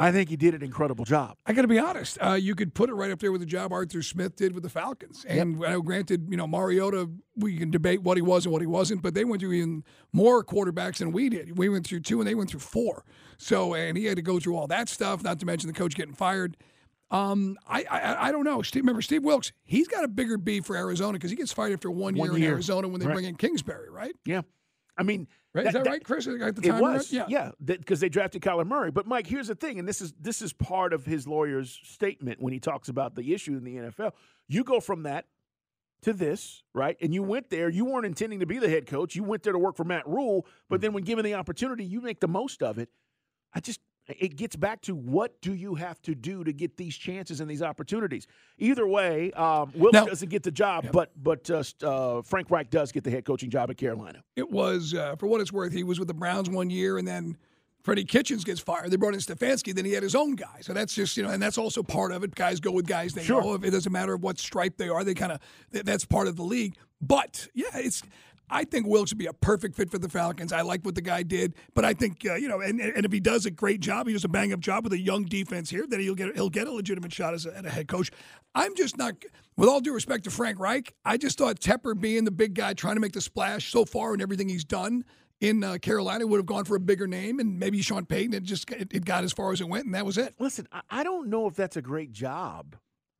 [0.00, 1.36] I think he did an incredible job.
[1.44, 2.16] I got to be honest.
[2.20, 4.62] Uh, you could put it right up there with the job Arthur Smith did with
[4.62, 5.26] the Falcons.
[5.28, 8.66] And uh, granted, you know, Mariota, we can debate what he was and what he
[8.66, 11.58] wasn't, but they went through even more quarterbacks than we did.
[11.58, 13.04] We went through two and they went through four.
[13.36, 15.94] So, and he had to go through all that stuff, not to mention the coach
[15.94, 16.56] getting fired.
[17.10, 18.62] Um, I, I I don't know.
[18.62, 19.52] Steve, remember Steve Wilks?
[19.64, 22.46] He's got a bigger beef for Arizona because he gets fired after one, One year,
[22.48, 22.52] in.
[22.54, 23.14] Arizona when they Right.
[23.14, 24.14] bring in Kingsbury, right?
[24.24, 24.42] Yeah.
[24.96, 25.66] I mean, Right?
[25.66, 26.28] Is that right, Chris?
[26.28, 27.28] At the it was, right?
[27.28, 28.92] yeah, because they drafted Kyler Murray.
[28.92, 32.40] But Mike, here's the thing, and this is this is part of his lawyer's statement
[32.40, 34.12] when he talks about the issue in the NFL.
[34.46, 35.26] You go from that
[36.02, 36.96] to this, right?
[37.00, 37.68] And you went there.
[37.68, 39.14] You weren't intending to be the head coach.
[39.14, 40.46] You went there to work for Matt Rhule.
[40.68, 40.82] But mm-hmm.
[40.82, 42.88] then when given the opportunity, you make the most of it.
[43.52, 43.80] I just
[44.18, 47.50] it gets back to what do you have to do to get these chances and
[47.50, 48.26] these opportunities.
[48.58, 52.70] Either way, um, Wilks Now- doesn't get the job, but but uh, uh, Frank Reich
[52.70, 54.22] does get the head coaching job at Carolina.
[54.36, 57.06] It was, uh, for what it's worth, he was with the Browns one year, and
[57.06, 57.36] then
[57.82, 58.90] Freddie Kitchens gets fired.
[58.90, 60.58] They brought in Stefanski, then he had his own guy.
[60.60, 62.34] So that's just, you know, and that's also part of it.
[62.34, 63.42] Guys go with guys they Sure.
[63.42, 63.54] know.
[63.54, 65.02] It doesn't matter what stripe they are.
[65.02, 66.74] They kind of, that's part of the league.
[67.00, 68.02] But, yeah, it's,
[68.50, 70.52] I think Wilks would be a perfect fit for the Falcons.
[70.52, 73.12] I like what the guy did, but I think uh, you know, and, and if
[73.12, 75.70] he does a great job, he does a bang up job with a young defense
[75.70, 78.10] here, then he'll get he'll get a legitimate shot as a, at a head coach.
[78.54, 79.14] I'm just not,
[79.56, 82.74] with all due respect to Frank Reich, I just thought Tepper being the big guy
[82.74, 85.04] trying to make the splash so far and everything he's done
[85.40, 88.42] in uh, Carolina would have gone for a bigger name, and maybe Sean Payton it
[88.42, 90.34] just it, it got as far as it went, and that was it.
[90.40, 92.74] Listen, I- I don't know if that's a great job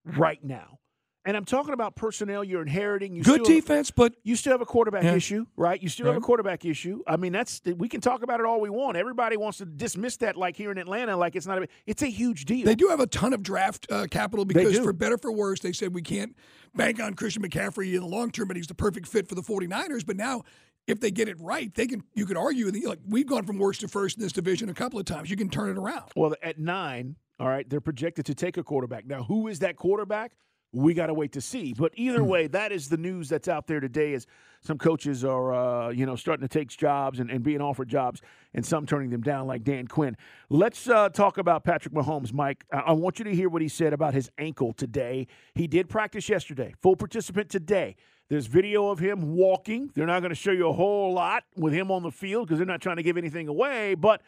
[0.04, 0.79] right now.
[1.26, 3.14] And I'm talking about personnel you're inheriting.
[3.14, 5.14] You Good have- defense, but you still have a quarterback Yeah.
[5.16, 5.80] issue, right?
[5.82, 7.02] You still have a quarterback issue.
[7.06, 8.96] I mean, that's we can talk about it all we want.
[8.96, 11.68] Everybody wants to dismiss that, like here in Atlanta, like it's not a.
[11.86, 12.64] It's a huge deal.
[12.64, 15.72] They do have a ton of draft uh, capital because, for better for worse, they
[15.72, 16.34] said we can't
[16.74, 19.42] bank on Christian McCaffrey in the long term, but he's the perfect fit for the
[19.42, 20.06] 49ers.
[20.06, 20.42] But now,
[20.86, 22.02] if they get it right, they can.
[22.14, 24.74] You could argue that like we've gone from worst to first in this division a
[24.74, 25.28] couple of times.
[25.28, 26.12] You can turn it around.
[26.16, 29.06] Well, at nine, all right, they're projected to take a quarterback.
[29.06, 30.32] Now, who is that quarterback?
[30.72, 31.72] We got to wait to see.
[31.72, 34.12] But either way, that is the news that's out there today.
[34.12, 34.26] Is
[34.60, 38.20] some coaches are, uh, you know, starting to take jobs and, and being offered jobs,
[38.54, 40.16] and some turning them down, like Dan Quinn.
[40.48, 42.64] Let's uh, talk about Patrick Mahomes, Mike.
[42.72, 45.26] I-, I want you to hear what he said about his ankle today.
[45.54, 47.96] He did practice yesterday, full participant today.
[48.28, 49.90] There's video of him walking.
[49.94, 52.58] They're not going to show you a whole lot with him on the field because
[52.58, 53.96] they're not trying to give anything away.
[53.96, 54.22] But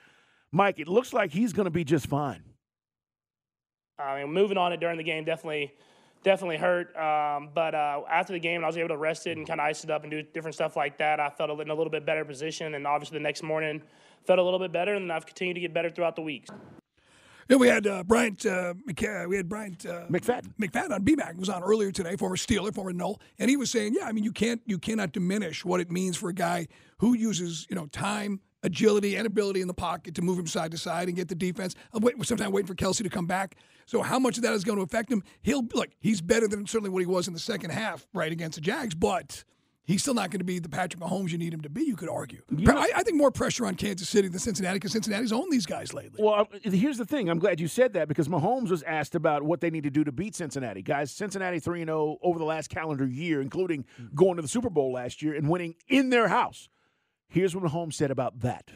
[0.50, 2.42] Mike, it looks like he's going to be just fine.
[3.98, 5.72] I mean, moving on it during the game definitely,
[6.22, 6.94] definitely hurt.
[6.96, 9.66] Um, but uh, after the game, I was able to rest it and kind of
[9.66, 11.20] ice it up and do different stuff like that.
[11.20, 13.82] I felt in a little bit better position, and obviously the next morning
[14.24, 16.50] felt a little bit better, and I've continued to get better throughout the weeks.
[17.48, 18.46] Yeah, we had uh, Bryant.
[18.46, 20.54] Uh, McC- we had Bryant uh, McFadden.
[20.61, 23.94] McFadden on BMAC was on earlier today, former Steeler, former Null, and he was saying,
[23.94, 27.14] yeah, I mean, you can't, you cannot diminish what it means for a guy who
[27.14, 30.79] uses, you know, time, agility, and ability in the pocket to move him side to
[30.79, 31.75] side and get the defense.
[31.92, 33.57] I'm waiting, sometimes waiting for Kelce to come back.
[33.87, 35.22] So how much of that is going to affect him?
[35.42, 35.90] He'll look.
[36.01, 38.94] He's better than certainly what he was in the second half, right against the Jags,
[38.94, 39.44] but.
[39.85, 41.83] He's still not going to be the Patrick Mahomes you need him to be.
[41.83, 42.40] You could argue.
[42.68, 45.92] I, I think more pressure on Kansas City than Cincinnati because Cincinnati's owned these guys
[45.92, 46.22] lately.
[46.22, 47.29] Well, uh, here's the thing.
[47.29, 50.05] I'm glad you said that because Mahomes was asked about what they need to do
[50.05, 50.83] to beat Cincinnati.
[50.83, 54.70] Guys, Cincinnati 3 and 0 over the last calendar year, including going to the Super
[54.70, 56.68] Bowl last year and winning in their house.
[57.32, 58.72] Here's what Holmes said about that.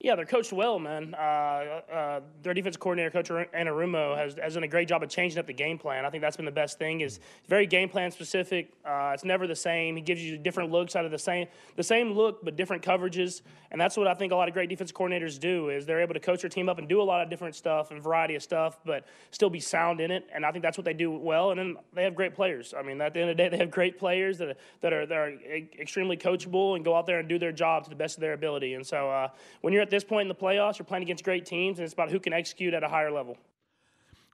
[0.00, 1.12] Yeah, they're coached well, man.
[1.18, 5.40] Uh, uh, their defensive coordinator, Coach Anarumo, has, has done a great job of changing
[5.40, 6.04] up the game plan.
[6.04, 7.00] I think that's been the best thing.
[7.00, 8.70] is very game plan specific.
[8.84, 9.96] Uh, it's never the same.
[9.96, 13.42] He gives you different looks out of the same the same look, but different coverages.
[13.72, 16.14] And that's what I think a lot of great defensive coordinators do is they're able
[16.14, 18.42] to coach their team up and do a lot of different stuff and variety of
[18.44, 20.28] stuff, but still be sound in it.
[20.32, 21.50] And I think that's what they do well.
[21.50, 22.72] And then they have great players.
[22.72, 25.06] I mean, at the end of the day, they have great players that, that are
[25.06, 25.32] that are
[25.76, 28.34] extremely coachable and go out there and do their job to the best of their
[28.34, 28.74] ability.
[28.74, 29.28] And so uh,
[29.60, 31.94] when you're at this point in the playoffs, you're playing against great teams, and it's
[31.94, 33.36] about who can execute at a higher level.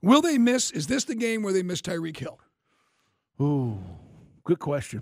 [0.01, 0.71] Will they miss?
[0.71, 2.39] Is this the game where they miss Tyreek Hill?
[3.41, 3.77] Ooh,
[4.43, 5.01] good question.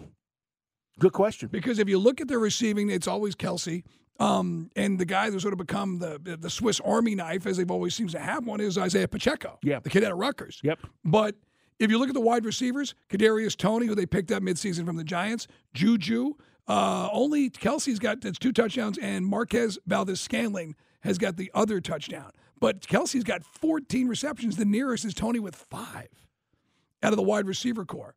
[0.99, 1.49] Good question.
[1.49, 3.83] Because if you look at their receiving, it's always Kelce.
[4.19, 7.69] Um, and the guy that's sort of become the the Swiss Army knife, as they've
[7.69, 9.57] always seems to have one, is Isaiah Pacheco.
[9.63, 9.79] Yeah.
[9.79, 10.61] The kid out of Rutgers.
[10.63, 10.79] Yep.
[11.03, 11.35] But
[11.79, 14.95] if you look at the wide receivers, Kadarius Toney, who they picked up midseason from
[14.95, 16.35] the Giants, Juju,
[16.67, 22.31] uh, only Kelce's got that's two touchdowns, and Marquez Valdes-Scantling has got the other touchdown.
[22.59, 24.55] But Kelce's got 14 receptions.
[24.55, 26.07] The nearest is Toney with five
[27.01, 28.15] out of the wide receiver corps.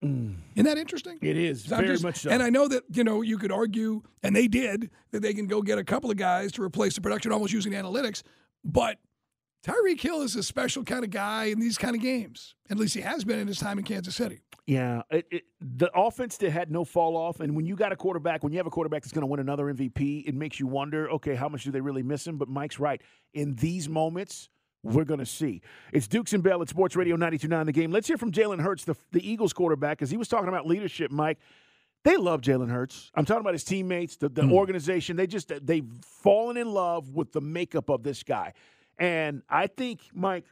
[0.00, 1.18] Isn't that interesting?
[1.20, 2.30] It is, very much so.
[2.30, 5.46] And I know that you know you could argue, and they did, that they can
[5.46, 8.22] go get a couple of guys to replace the production, almost using analytics.
[8.64, 8.98] But
[9.64, 12.54] Tyreek Hill is a special kind of guy in these kind of games.
[12.70, 14.40] At least he has been in his time in Kansas City.
[14.66, 17.96] Yeah, it, it, the offense that had no fall off, and when you got a
[17.96, 20.66] quarterback, when you have a quarterback that's going to win another MVP, it makes you
[20.66, 22.36] wonder, okay, how much do they really miss him?
[22.36, 23.00] But Mike's right.
[23.32, 24.50] In these moments,
[24.82, 25.62] we're going to see.
[25.92, 27.90] It's Dukes and Bell at Sports Radio 92.9 The Game.
[27.90, 31.10] Let's hear from Jalen Hurts, the, the Eagles quarterback, because he was talking about leadership,
[31.10, 31.38] Mike.
[32.04, 33.10] They love Jalen Hurts.
[33.14, 34.52] I'm talking about his teammates, the, the hmm.
[34.52, 35.16] organization.
[35.16, 38.52] They just, they've fallen in love with the makeup of this guy.
[38.98, 40.44] And I think, Mike,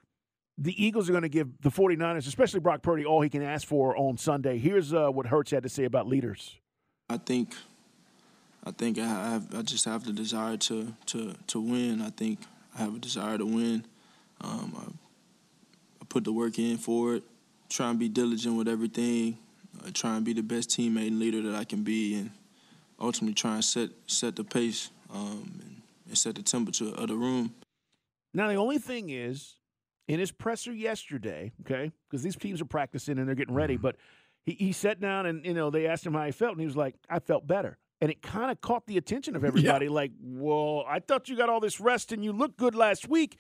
[0.59, 3.67] the Eagles are going to give the 49ers, especially Brock Purdy, all he can ask
[3.67, 4.59] for on Sunday.
[4.59, 6.57] Here's uh, what Hurts had to say about leaders.
[7.11, 7.55] I think,
[8.65, 12.03] I think I have, I just have the desire to to to win.
[12.03, 12.41] I think
[12.75, 13.85] I have a desire to win.
[14.41, 17.23] Um, I, I put the work in for it.
[17.69, 19.39] Try and be diligent with everything.
[19.85, 22.31] Uh, try and be the best teammate and leader that I can be, and
[22.99, 27.15] ultimately try and set set the pace um, and, and set the temperature of the
[27.15, 27.55] room.
[28.37, 29.55] Now, the only thing is,
[30.09, 33.83] in his presser yesterday, okay, because these teams are practicing and they're getting ready, mm-hmm.
[33.83, 33.97] but
[34.45, 36.67] he, he sat down and, you know, they asked him how he felt, and he
[36.67, 37.79] was like, I felt better.
[38.03, 39.89] And it kind of caught the attention of everybody.
[39.89, 43.39] Like, well, I thought you got all this rest and you looked good last week.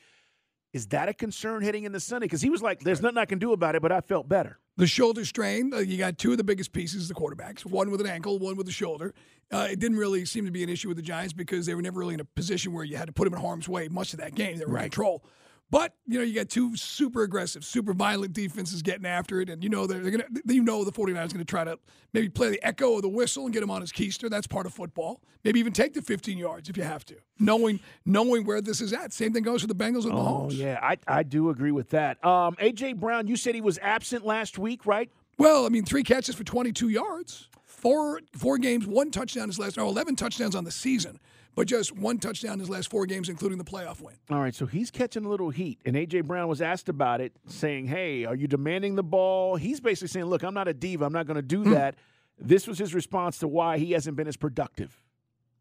[0.72, 2.26] Is that a concern heading into Sunday?
[2.26, 4.58] Because he was like, there's nothing I can do about it, but I felt better.
[4.76, 8.00] The shoulder strain, uh, you got two of the biggest pieces, the quarterbacks, one with
[8.02, 9.14] an ankle, one with a shoulder.
[9.50, 11.80] Uh, it didn't really seem to be an issue with the Giants because they were
[11.80, 14.12] never really in a position where you had to put them in harm's way much
[14.12, 14.58] of that game.
[14.58, 15.24] They were in control.
[15.68, 19.64] But you know, you got two super aggressive, super violent defenses getting after it, and
[19.64, 20.24] you know they're, they're gonna.
[20.46, 21.76] You know the 49ers going to try to
[22.12, 24.30] maybe play the echo of the whistle and get him on his keister.
[24.30, 25.20] That's part of football.
[25.42, 28.92] Maybe even take the 15 yards if you have to, knowing knowing where this is
[28.92, 29.12] at.
[29.12, 30.56] Same thing goes for the Bengals with Oh, Mahomes.
[30.56, 32.24] yeah, I, I do agree with that.
[32.24, 32.92] Um, A.J.
[32.94, 35.10] Brown, you said he was absent last week, right?
[35.36, 39.76] Well, I mean, three catches for 22 yards, four four games, one touchdown his last,
[39.76, 41.18] no, 11 touchdowns on the season,
[41.56, 44.14] but just one touchdown in his last four games, including the playoff win.
[44.30, 47.32] All right, so he's catching a little heat, and AJ Brown was asked about it,
[47.48, 51.04] saying, "Hey, are you demanding the ball?" He's basically saying, "Look, I'm not a diva.
[51.04, 51.70] I'm not going to do Hmm.
[51.70, 51.96] that."
[52.38, 55.02] This was his response to why he hasn't been as productive.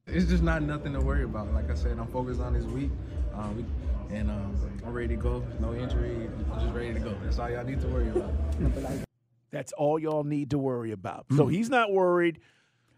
[0.07, 1.51] It's just not nothing to worry about.
[1.53, 2.91] Like I said, I'm focused on this week,
[3.33, 3.65] um, we,
[4.15, 5.43] and um, I'm ready to go.
[5.61, 6.27] No injury.
[6.53, 7.15] I'm just ready to go.
[7.23, 8.33] That's all y'all need to worry about.
[9.51, 11.25] That's all y'all need to worry about.
[11.35, 12.39] So he's not worried.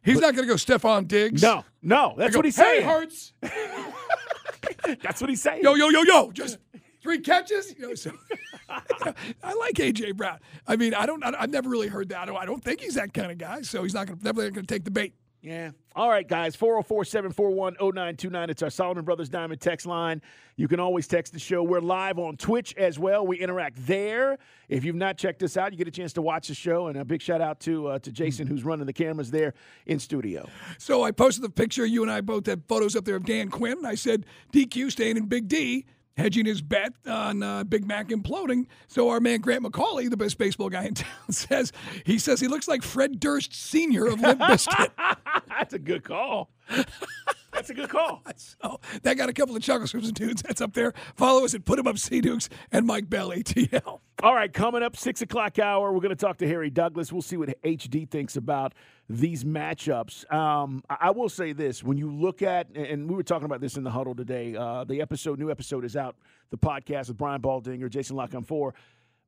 [0.04, 1.41] He's not going to go Stefon Diggs.
[1.41, 2.88] No, no, that's Go, what he's "Hey, saying.
[2.88, 3.34] Hurts.
[5.02, 5.64] that's what he's saying.
[5.64, 6.32] Yo, yo, yo, yo.
[6.32, 6.58] Just
[7.02, 7.74] three catches.
[7.78, 8.12] You know, so
[8.70, 10.39] I like AJ Brown.
[10.68, 11.24] I mean, I don't.
[11.24, 12.20] I, I've never really heard that.
[12.20, 13.62] I don't, I don't think he's that kind of guy.
[13.62, 15.14] So he's not going to never going to take the bait.
[15.41, 15.71] Yeah.
[15.95, 16.55] All right, guys.
[16.55, 18.49] 404 741 0929.
[18.49, 20.21] It's our Solomon Brothers Diamond text line.
[20.55, 21.61] You can always text the show.
[21.61, 23.25] We're live on Twitch as well.
[23.25, 24.39] We interact there.
[24.67, 26.88] If you've not checked us out, you get a chance to watch the show.
[26.88, 29.53] And a big shout out to uh, to Jason, who's running the cameras there
[29.85, 30.47] in studio.
[30.79, 31.85] So I posted the picture.
[31.85, 33.85] You and I both had photos up there of Dan Quinn.
[33.85, 35.85] I said DQ staying in Big D,
[36.18, 38.65] hedging his bet on uh, Big Mac imploding.
[38.88, 41.72] So our man Grant McAuley, the best baseball guy in town, says
[42.05, 44.07] he says he looks like Fred Durst Sr.
[44.07, 44.91] of Limp Bizkit.
[45.47, 46.49] That's a good call.
[47.58, 48.22] That's a good call.
[48.36, 50.43] so that got a couple of chuckles from some dudes.
[50.43, 50.93] That's up there.
[51.16, 53.99] Follow us at Put 'em Up C Dukes and Mike Bell ATL.
[54.22, 57.12] All right, coming up, six o'clock hour, we're going to talk to Harry Douglas.
[57.12, 58.74] We'll see what HD thinks about
[59.10, 60.32] these matchups.
[60.32, 63.76] Um, I, will say this: when you look at, and we were talking about this
[63.76, 64.55] in the huddle today.
[64.55, 66.16] Uh, the episode, new episode, is out.
[66.51, 68.74] The podcast with Brian Baldinger, Jason La Canfora.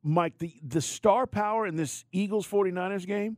[0.04, 3.38] Mike, the the star power in this Eagles 49ers game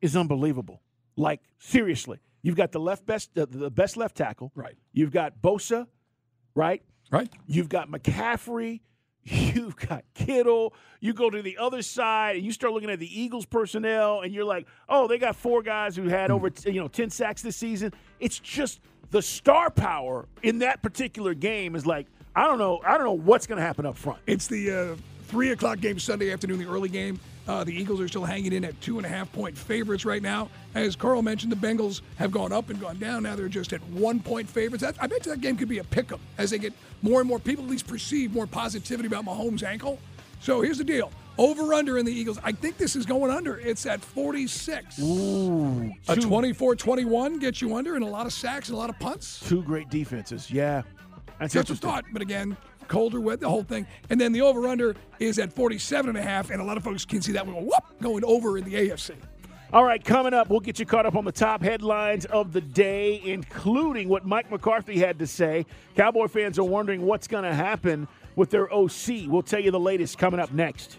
[0.00, 0.80] is unbelievable.
[1.16, 4.52] Like seriously, you've got the left best, the, the best left tackle.
[4.54, 4.76] Right.
[4.92, 5.86] You've got Bosa,
[6.54, 6.82] right?
[7.10, 7.28] Right.
[7.46, 8.80] You've got McCaffrey.
[9.24, 10.72] You've got Kittle.
[11.00, 14.32] You go to the other side and you start looking at the Eagles personnel, and
[14.32, 17.56] you're like, oh, they got four guys who had over you know ten sacks this
[17.56, 17.92] season.
[18.18, 18.80] It's just
[19.10, 22.80] the star power in that particular game is like I don't know.
[22.84, 24.20] I don't know what's going to happen up front.
[24.26, 27.18] It's the uh, three o'clock game Sunday afternoon, the early game.
[27.50, 30.22] Uh, the Eagles are still hanging in at two and a half point favorites right
[30.22, 30.48] now.
[30.76, 33.24] As Carl mentioned, the Bengals have gone up and gone down.
[33.24, 34.84] Now they're just at one point favorites.
[34.84, 36.72] That, I bet that game could be a pick 'em as they get
[37.02, 39.98] more and more people at least perceive more positivity about Mahomes' ankle.
[40.40, 41.10] So here's the deal.
[41.38, 42.38] Over under in the Eagles.
[42.44, 43.58] I think this is going under.
[43.58, 45.00] It's at 46.
[45.00, 48.90] Ooh, A 24 21 gets you under and a lot of sacks and a lot
[48.90, 49.40] of punts.
[49.48, 50.52] Two great defenses.
[50.52, 50.82] Yeah,
[51.40, 52.56] that's That's a thought, but again,
[52.90, 53.86] colder, wet, the whole thing.
[54.10, 56.84] And then the over under is at 47 and a half, and a lot of
[56.84, 59.12] folks can see that one go, whoop, going over in the AFC.
[59.72, 62.60] All right, coming up, we'll get you caught up on the top headlines of the
[62.60, 65.64] day, including what Mike McCarthy had to say.
[65.94, 69.28] Cowboy fans are wondering what's going to happen with their OC.
[69.28, 70.98] We'll tell you the latest coming up next.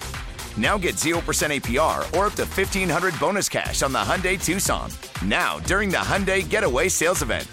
[0.57, 4.89] Now get 0% APR or up to 1500 bonus cash on the Hyundai Tucson.
[5.23, 7.47] Now, during the Hyundai Getaway Sales Event.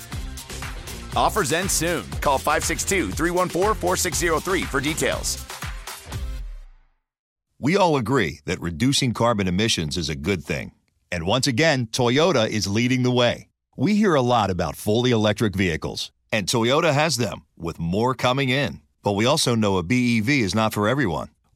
[1.17, 2.09] Offers end soon.
[2.21, 5.45] Call 562 314 4603 for details.
[7.61, 10.71] We all agree that reducing carbon emissions is a good thing.
[11.11, 13.49] And once again, Toyota is leading the way.
[13.77, 18.49] We hear a lot about fully electric vehicles, and Toyota has them, with more coming
[18.49, 18.81] in.
[19.03, 21.31] But we also know a BEV is not for everyone,